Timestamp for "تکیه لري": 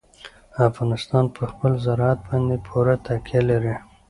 3.05-3.75